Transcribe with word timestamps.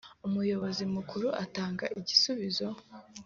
Umuyobozi 0.27 0.83
Mukuru 0.95 1.27
atanga 1.43 1.85
igisubizo 1.99 2.67